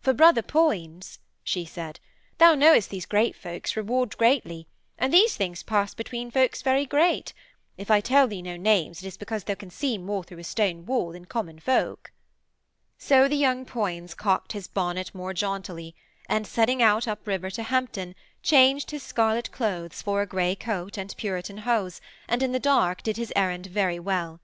[0.00, 2.00] 'For, brother Poins,' she said,
[2.38, 4.66] 'thou knowest these great folks reward greatly
[4.98, 7.32] and these things pass between folks very great.
[7.76, 10.42] If I tell thee no names it is because thou canst see more through a
[10.42, 12.10] stone wall than common folk.'
[12.98, 15.94] So the young Poins cocked his bonnet more jauntily,
[16.28, 20.98] and, setting out up river to Hampton, changed his scarlet clothes for a grey coat
[20.98, 24.40] and puritan hose, and in the dark did his errand very well.